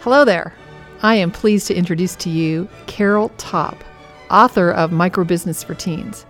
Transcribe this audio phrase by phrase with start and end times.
[0.00, 0.54] Hello there.
[1.02, 3.84] I am pleased to introduce to you Carol Topp,
[4.30, 6.24] author of Microbusiness for Teens.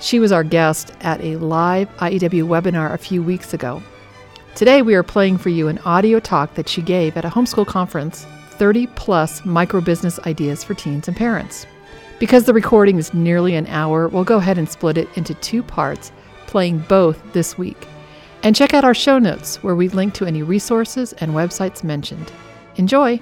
[0.00, 3.82] She was our guest at a live IEW webinar a few weeks ago.
[4.54, 7.66] Today, we are playing for you an audio talk that she gave at a homeschool
[7.66, 11.66] conference 30 plus microbusiness ideas for teens and parents.
[12.18, 15.62] Because the recording is nearly an hour, we'll go ahead and split it into two
[15.62, 16.10] parts,
[16.46, 17.86] playing both this week.
[18.42, 22.32] And check out our show notes where we link to any resources and websites mentioned.
[22.76, 23.20] Enjoy!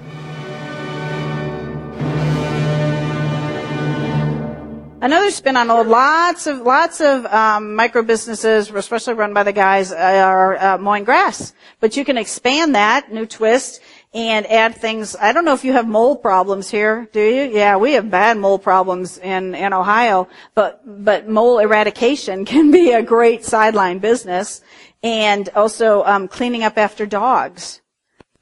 [5.03, 9.51] Another spin on old, lots of lots of um, micro businesses, especially run by the
[9.51, 11.53] guys, are uh, mowing grass.
[11.81, 13.81] But you can expand that, new twist,
[14.13, 15.17] and add things.
[15.17, 17.51] I don't know if you have mole problems here, do you?
[17.51, 22.93] Yeah, we have bad mole problems in in Ohio, but but mole eradication can be
[22.93, 24.61] a great sideline business,
[25.03, 27.81] and also um, cleaning up after dogs.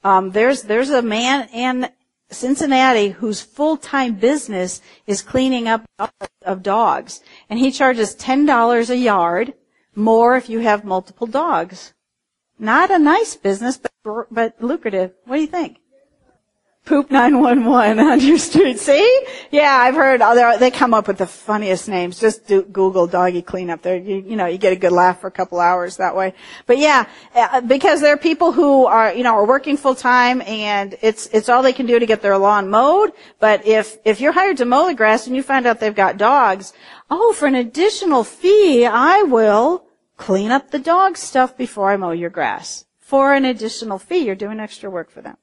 [0.04, 1.88] Um, there's there's a man in
[2.30, 5.84] Cincinnati whose full-time business is cleaning up
[6.42, 9.54] of dogs, and he charges ten dollars a yard
[9.94, 11.92] more if you have multiple dogs.
[12.58, 15.12] Not a nice business, but but lucrative.
[15.24, 15.78] What do you think?
[16.84, 18.76] Poop 911 on your street.
[18.76, 19.24] See?
[19.52, 22.18] Yeah, I've heard, other, they come up with the funniest names.
[22.18, 23.96] Just do, Google doggy cleanup there.
[23.96, 26.34] You, you know, you get a good laugh for a couple hours that way.
[26.66, 27.06] But yeah,
[27.36, 31.28] uh, because there are people who are, you know, are working full time and it's,
[31.28, 33.12] it's all they can do to get their lawn mowed.
[33.38, 36.16] But if, if you're hired to mow the grass and you find out they've got
[36.16, 36.72] dogs,
[37.08, 39.84] oh, for an additional fee, I will
[40.16, 42.86] clean up the dog stuff before I mow your grass.
[42.98, 45.36] For an additional fee, you're doing extra work for them.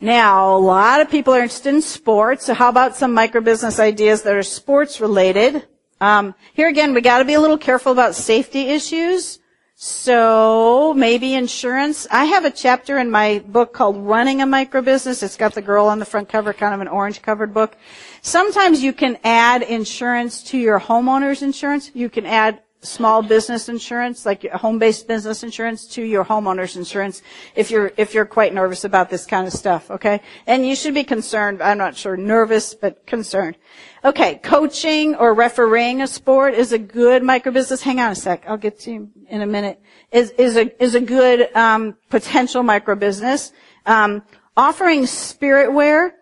[0.00, 4.22] Now, a lot of people are interested in sports, so how about some microbusiness ideas
[4.22, 5.66] that are sports related?
[6.00, 9.38] Um, here again, we got to be a little careful about safety issues.
[9.78, 12.06] So maybe insurance.
[12.10, 15.22] I have a chapter in my book called Running a Microbusiness.
[15.22, 17.76] It's got the girl on the front cover, kind of an orange covered book.
[18.22, 21.90] Sometimes you can add insurance to your homeowner's insurance.
[21.94, 27.22] You can add small business insurance, like home-based business insurance to your homeowner's insurance
[27.54, 30.22] if you're, if you're quite nervous about this kind of stuff, okay?
[30.46, 33.56] And you should be concerned, I'm not sure nervous, but concerned.
[34.04, 37.82] Okay, coaching or refereeing a sport is a good microbusiness.
[37.82, 39.80] Hang on a sec, I'll get to you in a minute.
[40.12, 43.52] Is, is a, is a good, um, potential microbusiness.
[43.84, 44.22] Um,
[44.56, 46.14] offering spirit wear,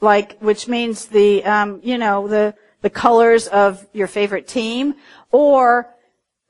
[0.00, 4.94] like, which means the, um, you know, the, the colors of your favorite team,
[5.32, 5.92] or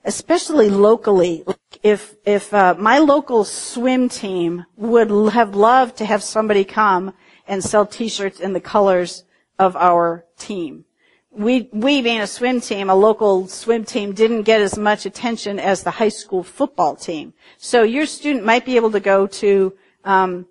[0.06, 1.44] especially locally.
[1.82, 7.12] If if uh, my local swim team would have loved to have somebody come
[7.46, 9.24] and sell T-shirts in the colors
[9.58, 10.84] of our team.
[11.30, 15.58] We, we being a swim team, a local swim team didn't get as much attention
[15.58, 17.34] as the high school football team.
[17.58, 19.74] So your student might be able to go to
[20.04, 20.46] um,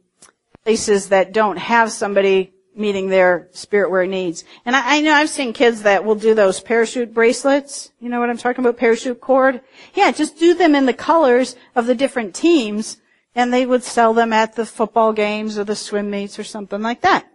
[0.63, 4.43] places that don't have somebody meeting their spirit wear needs.
[4.65, 7.91] And I, I, know I've seen kids that will do those parachute bracelets.
[7.99, 8.77] You know what I'm talking about?
[8.77, 9.61] Parachute cord.
[9.93, 12.97] Yeah, just do them in the colors of the different teams
[13.35, 16.81] and they would sell them at the football games or the swim meets or something
[16.81, 17.27] like that.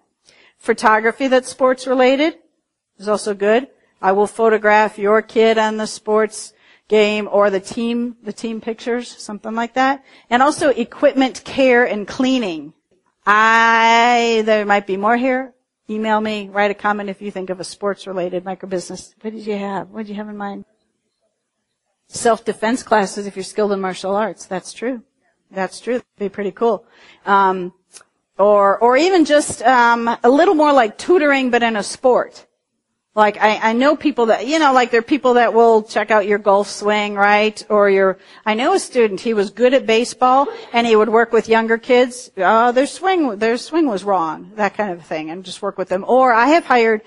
[0.58, 2.34] Photography that's sports related
[2.98, 3.68] is also good.
[4.02, 6.54] I will photograph your kid on the sports
[6.88, 10.04] game or the team, the team pictures, something like that.
[10.28, 12.72] And also equipment care and cleaning.
[13.26, 15.54] I, there might be more here.
[15.88, 19.14] Email me, write a comment if you think of a sports related microbusiness.
[19.20, 19.90] What did you have?
[19.90, 20.64] What did you have in mind?
[22.08, 24.46] Self-defense classes if you're skilled in martial arts.
[24.46, 25.02] That's true.
[25.50, 25.94] That's true.
[25.94, 26.84] That'd be pretty cool.
[27.26, 27.72] Um,
[28.38, 32.46] or, or even just um, a little more like tutoring, but in a sport.
[33.14, 36.12] Like I, I know people that you know, like there are people that will check
[36.12, 37.60] out your golf swing, right?
[37.68, 41.32] Or your I know a student, he was good at baseball and he would work
[41.32, 42.30] with younger kids.
[42.36, 45.88] Uh, their swing their swing was wrong, that kind of thing, and just work with
[45.88, 46.04] them.
[46.06, 47.02] Or I have hired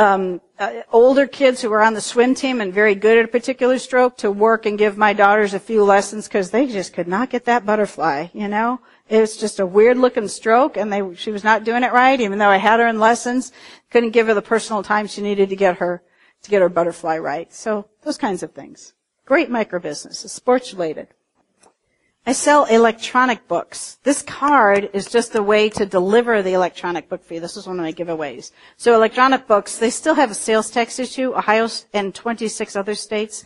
[0.00, 3.28] um, uh, older kids who were on the swim team and very good at a
[3.28, 7.08] particular stroke to work and give my daughters a few lessons because they just could
[7.08, 8.80] not get that butterfly, you know?
[9.08, 12.20] It was just a weird looking stroke and they, she was not doing it right
[12.20, 13.52] even though I had her in lessons.
[13.90, 16.02] Couldn't give her the personal time she needed to get her,
[16.42, 17.52] to get her butterfly right.
[17.52, 18.94] So those kinds of things.
[19.24, 21.08] Great micro business, sports related.
[22.28, 23.98] I sell electronic books.
[24.02, 27.40] This card is just a way to deliver the electronic book for you.
[27.40, 28.50] This is one of my giveaways.
[28.76, 31.34] So electronic books, they still have a sales tax issue.
[31.36, 33.44] Ohio and 26 other states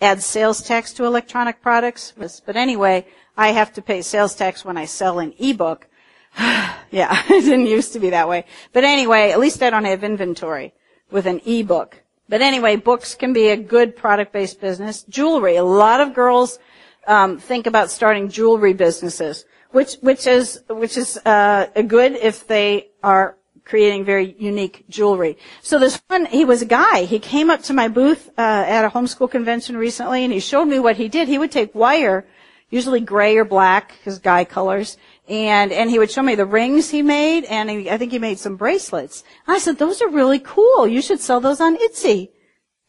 [0.00, 2.12] add sales tax to electronic products.
[2.44, 3.06] But anyway,
[3.36, 5.86] I have to pay sales tax when I sell an ebook.
[6.38, 8.44] yeah, it didn't used to be that way.
[8.72, 10.72] But anyway, at least I don't have inventory
[11.10, 12.02] with an ebook.
[12.28, 15.02] But anyway, books can be a good product-based business.
[15.04, 15.56] Jewelry.
[15.56, 16.60] A lot of girls
[17.06, 22.90] um, think about starting jewelry businesses, which which is which is uh, good if they
[23.02, 23.36] are
[23.70, 25.38] creating very unique jewelry.
[25.62, 27.04] So this one, he was a guy.
[27.04, 30.64] He came up to my booth uh, at a homeschool convention recently, and he showed
[30.64, 31.28] me what he did.
[31.28, 32.26] He would take wire,
[32.68, 36.90] usually gray or black, his guy colors, and and he would show me the rings
[36.90, 39.22] he made, and he, I think he made some bracelets.
[39.46, 40.88] I said, "Those are really cool.
[40.88, 42.30] You should sell those on Etsy."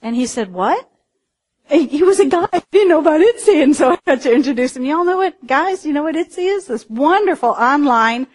[0.02, 0.90] And he said, "What?"
[1.70, 2.48] he was a guy.
[2.52, 4.86] I didn't know about Etsy, and so I had to introduce him.
[4.86, 5.86] Y'all know what, guys?
[5.86, 6.66] You know what Etsy is?
[6.66, 8.26] This wonderful online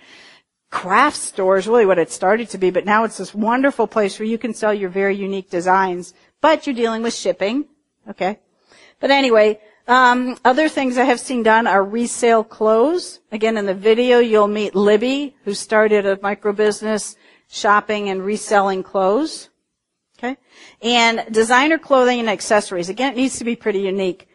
[0.76, 4.18] craft store is really what it started to be, but now it's this wonderful place
[4.18, 6.12] where you can sell your very unique designs,
[6.42, 7.64] but you're dealing with shipping.
[8.10, 8.40] Okay.
[9.00, 9.58] But anyway,
[9.88, 13.20] um, other things I have seen done are resale clothes.
[13.32, 17.16] Again, in the video, you'll meet Libby, who started a micro business
[17.48, 19.48] shopping and reselling clothes.
[20.18, 20.36] Okay?
[20.82, 22.90] And designer clothing and accessories.
[22.90, 24.28] Again, it needs to be pretty unique.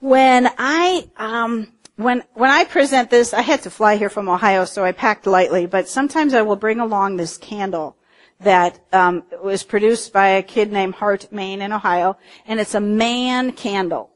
[0.00, 4.64] When I, um, when, when I present this, I had to fly here from Ohio,
[4.64, 7.96] so I packed lightly, but sometimes I will bring along this candle
[8.40, 12.80] that um, was produced by a kid named Hart Main in Ohio, and it's a
[12.80, 14.10] man candle,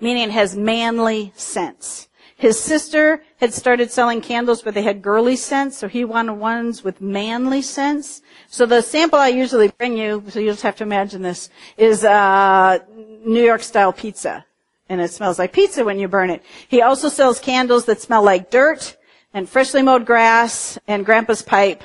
[0.00, 2.08] meaning it has manly scents.
[2.36, 6.82] His sister had started selling candles, but they had girly scents, so he wanted ones
[6.82, 8.22] with manly scents.
[8.48, 12.04] So the sample I usually bring you, so you just have to imagine this, is
[12.04, 12.78] uh,
[13.24, 14.44] New York style pizza.
[14.88, 16.42] And it smells like pizza when you burn it.
[16.68, 18.96] He also sells candles that smell like dirt
[19.32, 21.82] and freshly mowed grass and grandpa's pipe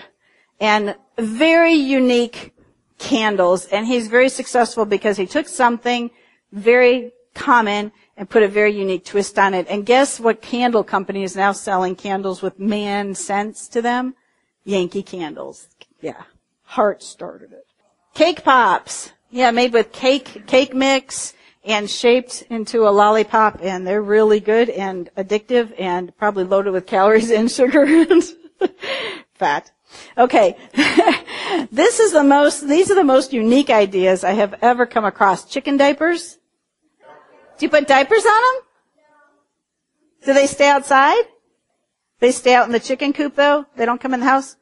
[0.59, 2.53] and very unique
[2.97, 3.65] candles.
[3.67, 6.11] And he's very successful because he took something
[6.51, 9.65] very common and put a very unique twist on it.
[9.69, 14.13] And guess what candle company is now selling candles with man scents to them?
[14.65, 15.69] Yankee candles.
[16.01, 16.23] Yeah.
[16.63, 17.65] Hart started it.
[18.13, 19.13] Cake pops.
[19.31, 21.33] Yeah, made with cake, cake mix
[21.63, 26.85] and shaped into a lollipop and they're really good and addictive and probably loaded with
[26.85, 28.23] calories and sugar and
[29.33, 29.71] fat.
[30.17, 30.55] Okay.
[31.71, 35.45] this is the most, these are the most unique ideas I have ever come across.
[35.45, 36.37] Chicken diapers.
[37.57, 38.63] Do you put diapers on them?
[40.25, 41.23] Do they stay outside?
[42.19, 43.65] They stay out in the chicken coop though?
[43.75, 44.55] They don't come in the house?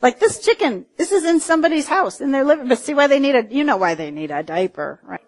[0.00, 3.18] Like this chicken, this is in somebody's house, in their living, but see why they
[3.18, 5.20] need a, you know why they need a diaper, right?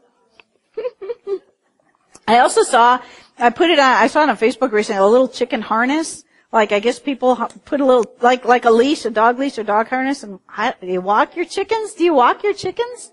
[2.29, 3.01] I also saw,
[3.39, 6.25] I put it on, I saw it on Facebook recently, a little chicken harness.
[6.53, 9.63] Like I guess people put a little, like, like a leash, a dog leash or
[9.63, 10.41] dog harness and
[10.81, 11.95] do you walk your chickens?
[11.95, 13.13] Do you walk your chickens?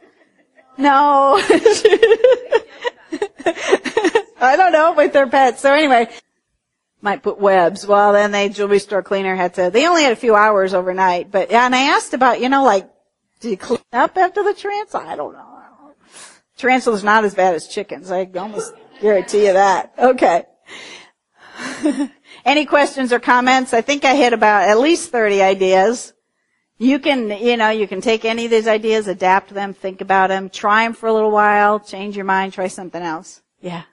[0.78, 1.42] No.
[4.40, 5.62] I don't know with their pets.
[5.62, 6.10] So anyway,
[7.02, 7.86] might put webs.
[7.88, 11.32] Well, then the jewelry store cleaner had to, they only had a few hours overnight,
[11.32, 12.90] but, yeah, and I asked about, you know, like,
[13.40, 15.06] do you clean up after the tarantula?
[15.06, 15.57] I don't know.
[16.58, 18.12] Tarantula's not as bad as chickens.
[18.12, 19.94] I almost guarantee you that.
[19.98, 20.46] Okay.
[22.46, 23.74] Any questions or comments?
[23.74, 26.14] I think I hit about at least 30 ideas.
[26.80, 30.28] You can, you know, you can take any of these ideas, adapt them, think about
[30.28, 33.42] them, try them for a little while, change your mind, try something else.
[33.62, 33.84] Yeah.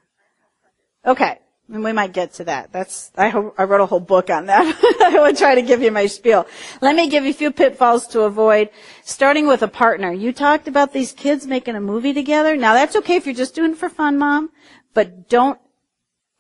[1.06, 1.38] Okay.
[1.72, 2.72] And we might get to that.
[2.72, 4.66] That's, I, hope, I wrote a whole book on that.
[5.00, 6.46] I will try to give you my spiel.
[6.82, 8.68] Let me give you a few pitfalls to avoid.
[9.02, 10.12] Starting with a partner.
[10.12, 12.54] You talked about these kids making a movie together.
[12.54, 14.50] Now that's okay if you're just doing it for fun, mom,
[14.92, 15.58] but don't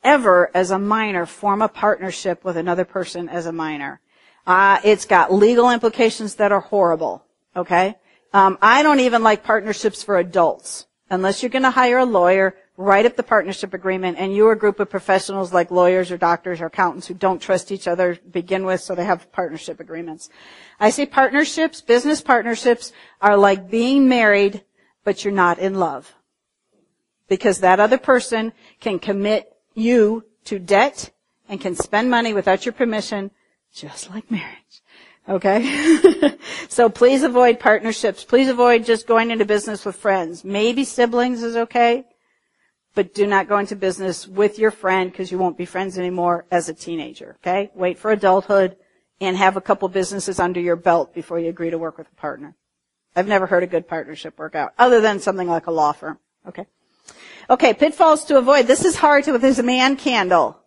[0.02, 4.00] ever, as a minor, form a partnership with another person as a minor.
[4.46, 7.24] Uh, it's got legal implications that are horrible.
[7.56, 7.96] Okay?
[8.34, 10.86] Um, I don't even like partnerships for adults.
[11.08, 14.58] Unless you're going to hire a lawyer, write up the partnership agreement, and you're a
[14.58, 18.64] group of professionals like lawyers or doctors or accountants who don't trust each other begin
[18.64, 20.28] with, so they have partnership agreements.
[20.80, 24.64] I say partnerships, business partnerships, are like being married,
[25.04, 26.14] but you're not in love.
[27.28, 31.10] Because that other person can commit you to debt
[31.48, 33.30] and can spend money without your permission,
[33.72, 34.82] just like marriage.
[35.28, 36.36] Okay?
[36.68, 38.24] so please avoid partnerships.
[38.24, 40.44] Please avoid just going into business with friends.
[40.44, 42.04] Maybe siblings is okay,
[42.94, 46.46] but do not go into business with your friend because you won't be friends anymore
[46.50, 47.36] as a teenager.
[47.40, 47.70] Okay?
[47.74, 48.76] Wait for adulthood
[49.20, 52.14] and have a couple businesses under your belt before you agree to work with a
[52.14, 52.56] partner.
[53.16, 56.18] I've never heard a good partnership work out, other than something like a law firm.
[56.48, 56.66] Okay.
[57.48, 58.66] Okay, pitfalls to avoid.
[58.66, 60.58] This is hard to, there's a man candle.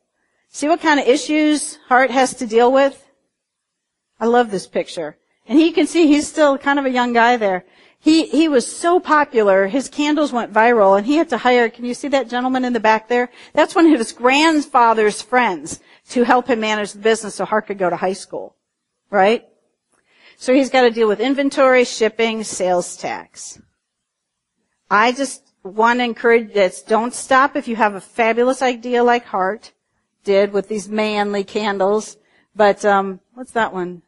[0.49, 3.03] See what kind of issues Hart has to deal with?
[4.19, 5.17] I love this picture.
[5.47, 7.65] And he can see he's still kind of a young guy there.
[8.07, 11.83] He, he was so popular, his candles went viral, and he had to hire, can
[11.83, 13.29] you see that gentleman in the back there?
[13.51, 17.77] That's one of his grandfather's friends to help him manage the business so Hart could
[17.77, 18.55] go to high school.
[19.09, 19.45] Right?
[20.37, 23.61] So he's got to deal with inventory, shipping, sales tax.
[24.89, 26.81] I just want to encourage this.
[26.83, 29.73] Don't stop if you have a fabulous idea like Hart
[30.23, 32.15] did with these manly candles.
[32.55, 34.01] But um, what's that one?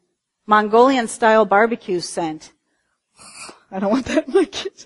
[0.47, 2.53] Mongolian style barbecue scent.
[3.71, 4.85] I don't want that in my kids.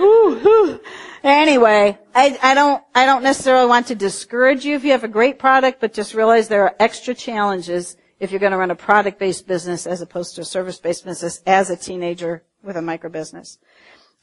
[0.00, 0.80] Ooh, ooh.
[1.22, 5.08] Anyway, I, I don't I don't necessarily want to discourage you if you have a
[5.08, 8.76] great product, but just realize there are extra challenges if you're going to run a
[8.76, 13.58] product-based business as opposed to a service-based business as a teenager with a micro business.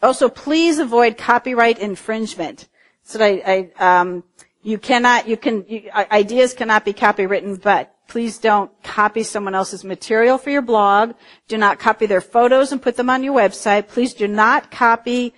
[0.02, 2.70] Also, please avoid copyright infringement.
[3.04, 4.24] So I, I um,
[4.62, 9.86] you cannot, you can, you, ideas cannot be copywritten, but please don't copy someone else's
[9.86, 11.14] material for your blog.
[11.48, 13.88] Do not copy their photos and put them on your website.
[13.88, 15.34] Please do not copy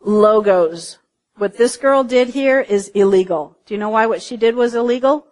[0.00, 0.98] logos.
[1.36, 3.58] What this girl did here is illegal.
[3.66, 5.26] Do you know why what she did was illegal?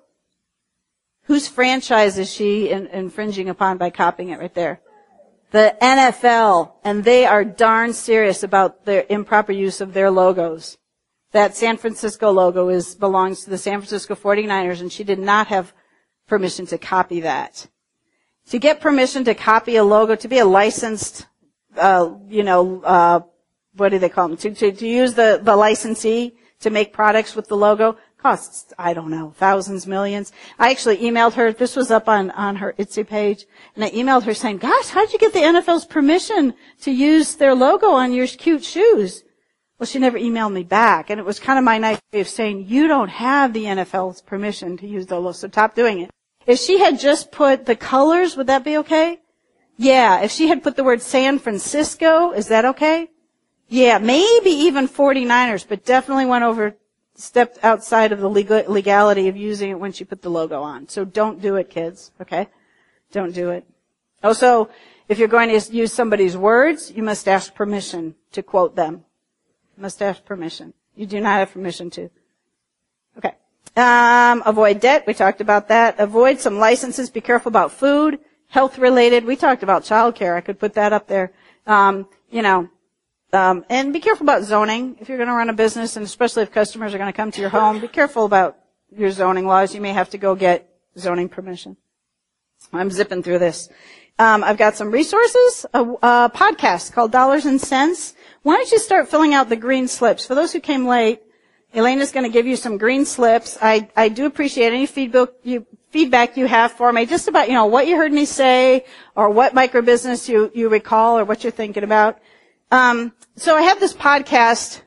[1.26, 4.80] Whose franchise is she in, infringing upon by copying it right there?
[5.52, 10.76] The NFL, and they are darn serious about their improper use of their logos.
[11.30, 15.46] That San Francisco logo is, belongs to the San Francisco 49ers and she did not
[15.46, 15.72] have
[16.32, 17.68] permission to copy that.
[18.52, 21.26] To get permission to copy a logo, to be a licensed,
[21.76, 23.20] uh, you know, uh,
[23.76, 24.38] what do they call them?
[24.38, 28.94] To, to, to use the, the licensee to make products with the logo costs, I
[28.94, 30.32] don't know, thousands, millions.
[30.58, 34.22] I actually emailed her, this was up on, on her Etsy page, and I emailed
[34.22, 38.26] her saying, gosh, how'd you get the NFL's permission to use their logo on your
[38.26, 39.22] cute shoes?
[39.78, 42.28] Well, she never emailed me back, and it was kind of my nice way of
[42.28, 46.10] saying, you don't have the NFL's permission to use the logo, so stop doing it.
[46.46, 49.20] If she had just put the colors, would that be okay?
[49.76, 50.20] Yeah.
[50.20, 53.08] If she had put the word San Francisco, is that okay?
[53.68, 56.76] Yeah, maybe even 49ers, but definitely went over,
[57.14, 60.88] stepped outside of the legal, legality of using it when she put the logo on.
[60.88, 62.10] So don't do it, kids.
[62.20, 62.48] Okay?
[63.12, 63.64] Don't do it.
[64.22, 64.68] Also,
[65.08, 69.04] if you're going to use somebody's words, you must ask permission to quote them.
[69.76, 70.74] You Must ask permission.
[70.94, 72.10] You do not have permission to.
[73.76, 75.04] Um, avoid debt.
[75.06, 75.98] We talked about that.
[75.98, 77.08] Avoid some licenses.
[77.10, 79.24] Be careful about food, health related.
[79.24, 80.36] We talked about childcare.
[80.36, 81.32] I could put that up there.
[81.66, 82.68] Um, you know,
[83.32, 84.96] um, and be careful about zoning.
[85.00, 87.30] If you're going to run a business, and especially if customers are going to come
[87.30, 88.58] to your home, be careful about
[88.94, 89.74] your zoning laws.
[89.74, 91.78] You may have to go get zoning permission.
[92.74, 93.70] I'm zipping through this.
[94.18, 98.14] Um, I've got some resources, a, a podcast called Dollars and Sense.
[98.42, 100.26] Why don't you start filling out the green slips?
[100.26, 101.22] For those who came late,
[101.74, 103.56] Elena's going to give you some green slips.
[103.60, 107.54] I, I do appreciate any feedback you, feedback you have for me, just about, you
[107.54, 111.50] know, what you heard me say, or what microbusiness you, you recall, or what you're
[111.50, 112.18] thinking about.
[112.70, 114.82] Um, so I have this podcast.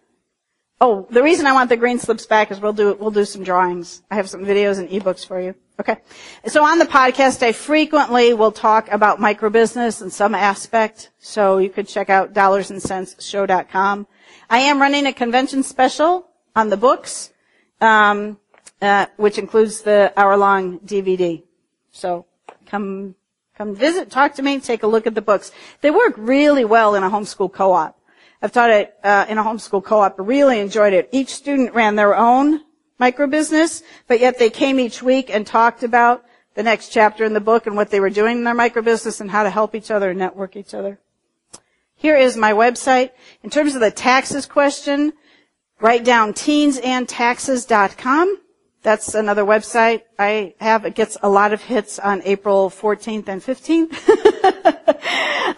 [0.82, 3.44] Oh, the reason I want the green slips back is we'll do, we'll do some
[3.44, 4.04] drawings.
[4.12, 5.56] I have some videos and ebooks for you.
[5.80, 5.98] Okay.
[6.48, 11.12] So on the podcast, I frequently will talk about microbusiness in some aspect.
[11.20, 14.08] So you could check out dollarsandsenseshow.com.
[14.50, 17.32] I am running a convention special on the books,
[17.82, 18.40] um,
[18.82, 21.44] uh, which includes the hour-long DVD.
[21.92, 22.26] So
[22.66, 23.16] come,
[23.58, 25.52] come visit, talk to me, take a look at the books.
[25.82, 28.00] They work really well in a homeschool co-op.
[28.42, 30.16] I've taught it uh, in a homeschool co-op.
[30.18, 31.10] Really enjoyed it.
[31.12, 32.62] Each student ran their own
[32.98, 37.34] micro business, but yet they came each week and talked about the next chapter in
[37.34, 39.76] the book and what they were doing in their micro business and how to help
[39.76, 41.00] each other and network each other.
[41.96, 43.12] Here is my website.
[43.44, 45.14] In terms of the taxes question,
[45.80, 48.42] write down teensandtaxes.com.
[48.82, 50.86] That's another website I have.
[50.86, 53.98] It gets a lot of hits on April 14th and 15th.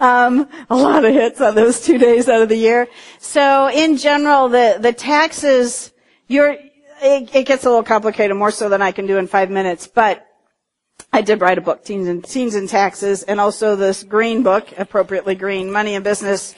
[0.00, 2.88] um, a lot of hits on those two days out of the year.
[3.18, 5.92] So in general, the, the taxes,
[6.26, 6.56] you're,
[7.02, 9.86] it, it, gets a little complicated, more so than I can do in five minutes,
[9.86, 10.26] but
[11.12, 14.72] I did write a book, Teens and, Teens and Taxes, and also this green book,
[14.78, 16.54] appropriately green, Money and Business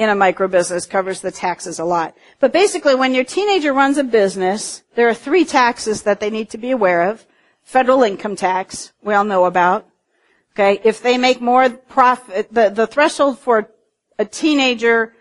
[0.00, 2.16] in a Micro Business, covers the taxes a lot.
[2.38, 6.48] But basically, when your teenager runs a business, there are three taxes that they need
[6.50, 7.26] to be aware of.
[7.62, 9.86] Federal income tax, we all know about.
[10.54, 13.68] Okay, if they make more profit, the, the threshold for
[14.18, 15.12] a teenager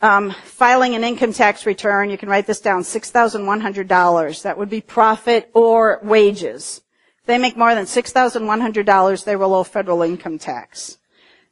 [0.00, 4.42] um, filing an income tax return, you can write this down, $6,100.
[4.42, 6.82] That would be profit or wages.
[7.18, 10.98] If they make more than $6,100, they will owe federal income tax.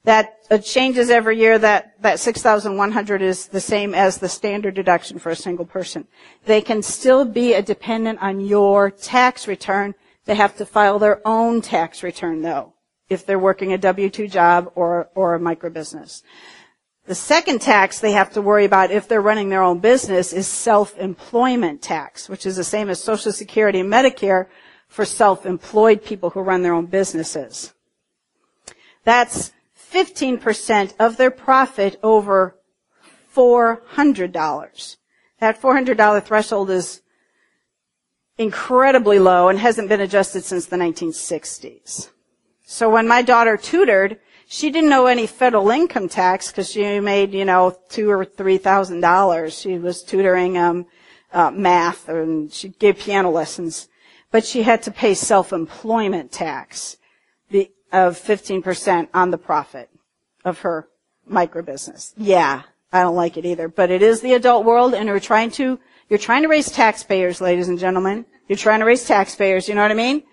[0.05, 1.59] That uh, changes every year.
[1.59, 6.09] That, that 6,100 is the same as the standard deduction for a single person.
[6.45, 9.95] They can still be a dependent on your tax return.
[10.25, 12.75] They have to file their own tax return though,
[13.09, 16.23] if they're working a W-2 job or, or a micro business.
[17.07, 20.47] The second tax they have to worry about if they're running their own business is
[20.47, 24.47] self-employment tax, which is the same as Social Security and Medicare
[24.87, 27.73] for self-employed people who run their own businesses.
[29.05, 29.53] That's
[29.93, 32.57] 15% of their profit over
[33.35, 34.97] $400.
[35.41, 37.03] That $400 threshold is
[38.39, 42.11] incredibly low and hasn't been adjusted since the 1960s.
[42.65, 47.33] So when my daughter tutored, she didn't know any federal income tax because she made,
[47.33, 49.59] you know, two or three thousand dollars.
[49.59, 50.87] She was tutoring um,
[51.33, 53.89] uh, math and she gave piano lessons,
[54.31, 56.97] but she had to pay self-employment tax
[57.93, 59.91] of 15% on the profit
[60.45, 60.89] of her
[61.27, 62.15] micro business.
[62.17, 65.51] Yeah, I don't like it either, but it is the adult world, and we're trying
[65.53, 68.27] to you're trying to raise taxpayers, ladies and gentlemen.
[68.47, 69.67] You're trying to raise taxpayers.
[69.67, 70.25] You know what I mean?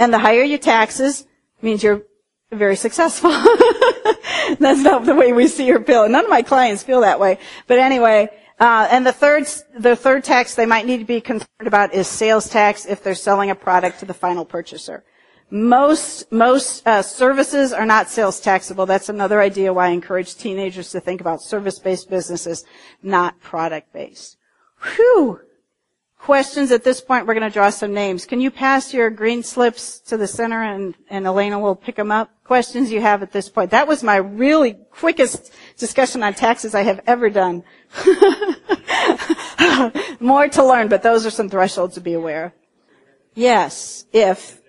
[0.00, 1.24] And the higher your taxes
[1.62, 2.02] means you're
[2.50, 3.30] very successful.
[4.58, 6.08] That's not the way we see your bill.
[6.08, 7.38] None of my clients feel that way.
[7.68, 8.28] But anyway,
[8.58, 9.46] uh, and the third,
[9.78, 13.14] the third tax they might need to be concerned about is sales tax if they're
[13.14, 15.04] selling a product to the final purchaser.
[15.50, 18.86] Most, most uh, services are not sales taxable.
[18.86, 22.64] That's another idea why I encourage teenagers to think about service-based businesses,
[23.02, 24.36] not product-based.
[24.82, 25.40] Whew
[26.18, 28.26] questions at this point, we're going to draw some names.
[28.26, 32.12] Can you pass your green slips to the center and, and Elena will pick them
[32.12, 32.30] up?
[32.44, 33.70] Questions you have at this point.
[33.70, 37.62] That was my really quickest discussion on taxes I have ever done.
[40.20, 42.52] More to learn, but those are some thresholds to be aware of.
[43.34, 44.60] Yes, if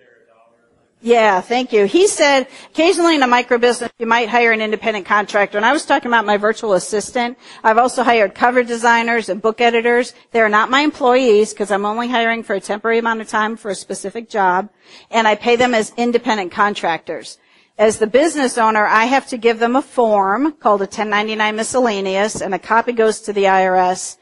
[1.02, 1.86] yeah, thank you.
[1.86, 5.56] He said occasionally in a micro business you might hire an independent contractor.
[5.56, 7.38] And I was talking about my virtual assistant.
[7.64, 10.12] I've also hired cover designers and book editors.
[10.30, 13.70] They're not my employees because I'm only hiring for a temporary amount of time for
[13.70, 14.68] a specific job.
[15.10, 17.38] And I pay them as independent contractors.
[17.78, 22.42] As the business owner, I have to give them a form called a 1099 miscellaneous
[22.42, 24.18] and a copy goes to the IRS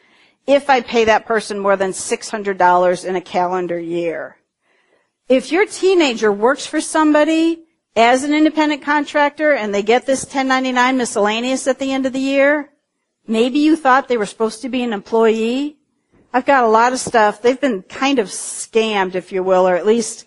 [0.47, 4.37] if I pay that person more than $600 in a calendar year.
[5.29, 7.65] If your teenager works for somebody
[7.95, 12.19] as an independent contractor and they get this 1099 miscellaneous at the end of the
[12.19, 12.71] year,
[13.27, 15.77] maybe you thought they were supposed to be an employee.
[16.33, 17.43] I've got a lot of stuff.
[17.43, 20.27] They've been kind of scammed, if you will, or at least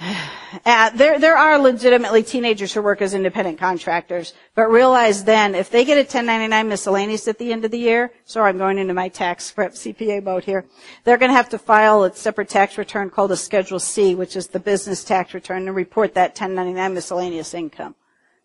[0.64, 5.70] uh, there, there are legitimately teenagers who work as independent contractors, but realize then if
[5.70, 8.94] they get a 1099 miscellaneous at the end of the year, sorry, I'm going into
[8.94, 10.64] my tax prep CPA mode here,
[11.04, 14.36] they're going to have to file a separate tax return called a Schedule C, which
[14.36, 17.94] is the business tax return, and report that 1099 miscellaneous income.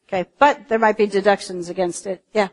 [0.08, 2.24] Okay, but there might be deductions against it.
[2.34, 2.50] Yeah,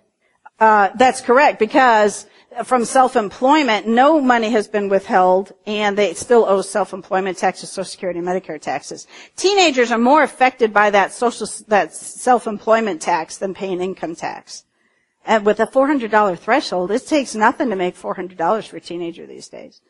[0.62, 2.26] uh, that's correct because
[2.64, 8.20] from self-employment, no money has been withheld, and they still owe self-employment taxes, Social Security,
[8.20, 9.08] and Medicare taxes.
[9.36, 14.64] Teenagers are more affected by that social that self-employment tax than paying income tax.
[15.26, 19.48] And with a $400 threshold, it takes nothing to make $400 for a teenager these
[19.48, 19.80] days.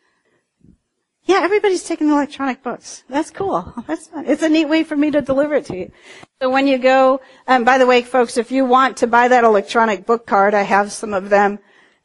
[1.25, 3.05] Yeah, everybody's taking electronic books.
[3.09, 3.73] That's cool.
[3.87, 4.27] That's fun.
[4.27, 5.93] It's a neat way for me to deliver it to you.
[6.41, 9.45] So when you go, and by the way, folks, if you want to buy that
[9.45, 11.61] electronic book card, I have some of them.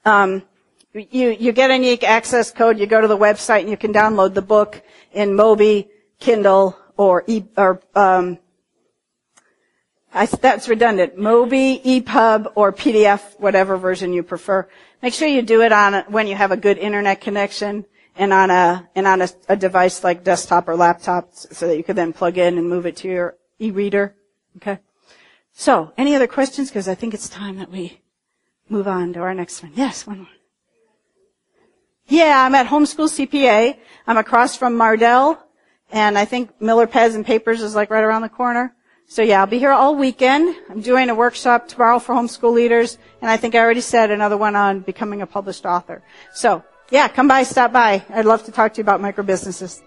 [0.05, 0.43] Um,
[0.93, 3.91] you, you get a unique access code, you go to the website and you can
[3.91, 8.37] download the book in Mobi, Kindle, or, e, or um,
[10.13, 11.17] I, that's redundant.
[11.17, 14.67] Mobi, EPUB, or PDF, whatever version you prefer.
[15.01, 17.85] Make sure you do it on when you have a good internet connection
[18.17, 21.83] and on a and on a, a device like desktop or laptop, so that you
[21.83, 24.15] could then plug in and move it to your e-reader.
[24.57, 24.79] Okay.
[25.53, 26.69] So, any other questions?
[26.69, 28.01] Because I think it's time that we
[28.69, 29.71] move on to our next one.
[29.75, 30.27] Yes, one more.
[32.07, 33.77] Yeah, I'm at Homeschool CPA.
[34.05, 35.37] I'm across from Mardel,
[35.91, 38.73] and I think Miller Pens and Papers is like right around the corner.
[39.09, 40.55] So yeah, I'll be here all weekend.
[40.69, 44.37] I'm doing a workshop tomorrow for homeschool leaders, and I think I already said another
[44.37, 46.03] one on becoming a published author.
[46.33, 48.03] So yeah, come by, stop by.
[48.09, 49.81] I'd love to talk to you about micro businesses.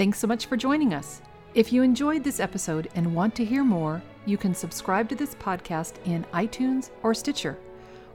[0.00, 1.20] Thanks so much for joining us.
[1.52, 5.34] If you enjoyed this episode and want to hear more, you can subscribe to this
[5.34, 7.58] podcast in iTunes or Stitcher,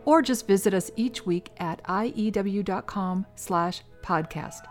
[0.06, 4.62] or just visit us each week at iew.com slash podcast.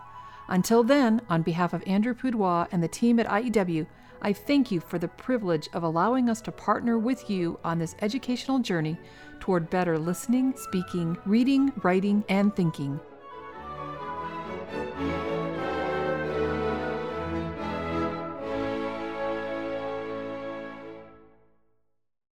[0.47, 3.85] Until then, on behalf of Andrew Pudewa and the team at IEW,
[4.21, 7.95] I thank you for the privilege of allowing us to partner with you on this
[8.01, 8.97] educational journey
[9.39, 12.99] toward better listening, speaking, reading, writing, and thinking.